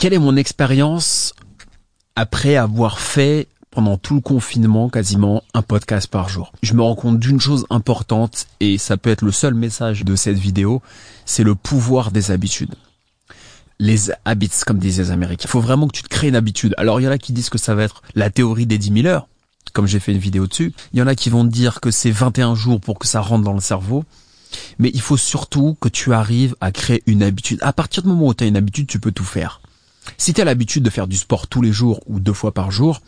[0.00, 1.34] quelle est mon expérience
[2.16, 6.52] après avoir fait pendant tout le confinement quasiment un podcast par jour?
[6.62, 10.16] Je me rends compte d'une chose importante et ça peut être le seul message de
[10.16, 10.80] cette vidéo,
[11.26, 12.74] c'est le pouvoir des habitudes.
[13.78, 15.44] Les habits, comme disaient les Américains.
[15.44, 16.74] Il faut vraiment que tu te crées une habitude.
[16.78, 19.02] Alors il y en a qui disent que ça va être la théorie des 10
[19.02, 19.28] 000 heures,
[19.74, 20.72] comme j'ai fait une vidéo dessus.
[20.94, 23.44] Il y en a qui vont dire que c'est 21 jours pour que ça rentre
[23.44, 24.04] dans le cerveau.
[24.78, 27.58] Mais il faut surtout que tu arrives à créer une habitude.
[27.60, 29.60] À partir du moment où tu as une habitude, tu peux tout faire.
[30.16, 32.70] Si tu as l'habitude de faire du sport tous les jours ou deux fois par
[32.70, 33.00] jour,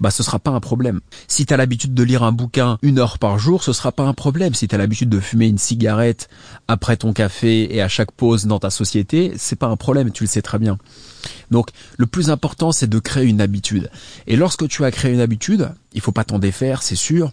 [0.00, 1.00] bah ce sera pas un problème.
[1.28, 4.04] Si tu as l'habitude de lire un bouquin une heure par jour, ce sera pas
[4.04, 4.54] un problème.
[4.54, 6.28] Si tu as l'habitude de fumer une cigarette
[6.68, 10.24] après ton café et à chaque pause dans ta société, c'est pas un problème, tu
[10.24, 10.78] le sais très bien.
[11.50, 13.90] Donc le plus important c'est de créer une habitude.
[14.26, 17.32] Et lorsque tu as créé une habitude, il faut pas t'en défaire, c'est sûr,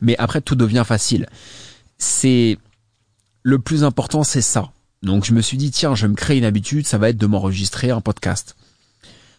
[0.00, 1.28] mais après tout devient facile.
[1.98, 2.58] C'est
[3.42, 4.72] le plus important c'est ça.
[5.02, 7.16] Donc je me suis dit tiens, je vais me créer une habitude, ça va être
[7.16, 8.56] de m'enregistrer un podcast.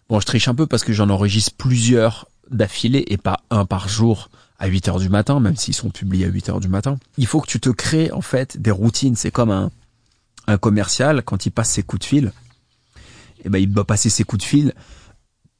[0.09, 3.87] Bon, je triche un peu parce que j'en enregistre plusieurs d'affilée et pas un par
[3.87, 4.29] jour
[4.59, 6.97] à 8 heures du matin, même s'ils sont publiés à 8 heures du matin.
[7.17, 9.15] Il faut que tu te crées, en fait, des routines.
[9.15, 9.71] C'est comme un,
[10.47, 12.31] un commercial, quand il passe ses coups de fil,
[13.43, 14.73] eh ben, il doit passer ses coups de fil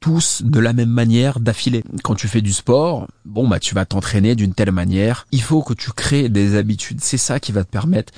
[0.00, 1.82] tous de la même manière d'affilée.
[2.02, 5.26] Quand tu fais du sport, bon, bah, tu vas t'entraîner d'une telle manière.
[5.32, 7.00] Il faut que tu crées des habitudes.
[7.00, 8.12] C'est ça qui va te permettre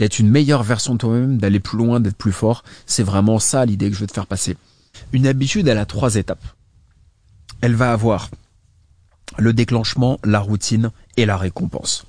[0.00, 2.64] d'être une meilleure version de toi-même, d'aller plus loin, d'être plus fort.
[2.86, 4.56] C'est vraiment ça l'idée que je veux te faire passer.
[5.12, 6.44] Une habitude, elle a trois étapes
[7.60, 8.30] elle va avoir
[9.38, 12.04] le déclenchement, la routine et la récompense.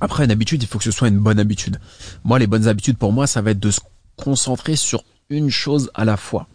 [0.00, 1.80] Après, une habitude, il faut que ce soit une bonne habitude.
[2.24, 3.80] Moi, les bonnes habitudes pour moi, ça va être de se
[4.16, 6.46] concentrer sur une chose à la fois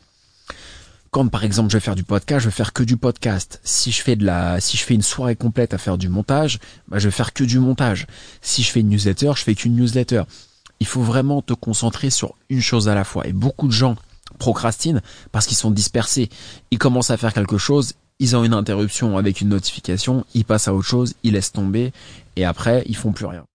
[1.11, 3.59] quand par exemple je vais faire du podcast, je vais faire que du podcast.
[3.63, 6.59] Si je fais de la, si je fais une soirée complète à faire du montage,
[6.87, 8.07] bah, je vais faire que du montage.
[8.41, 10.23] Si je fais une newsletter, je fais qu'une newsletter.
[10.79, 13.27] Il faut vraiment te concentrer sur une chose à la fois.
[13.27, 13.95] Et beaucoup de gens
[14.37, 15.01] procrastinent
[15.31, 16.29] parce qu'ils sont dispersés.
[16.71, 20.67] Ils commencent à faire quelque chose, ils ont une interruption avec une notification, ils passent
[20.67, 21.91] à autre chose, ils laissent tomber
[22.35, 23.45] et après ils font plus rien.